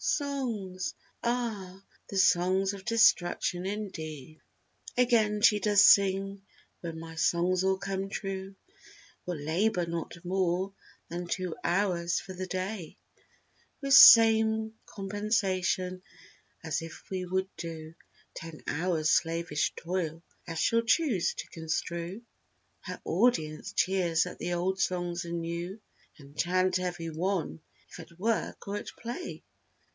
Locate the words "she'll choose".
20.57-21.35